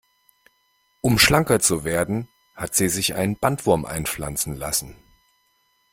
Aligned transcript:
Um 1.01 1.19
schlanker 1.19 1.59
zu 1.59 1.83
werden, 1.83 2.27
hat 2.55 2.73
sie 2.73 2.89
sich 2.89 3.13
einen 3.13 3.37
Bandwurm 3.37 3.85
einpflanzen 3.85 4.55
lassen. 4.55 4.95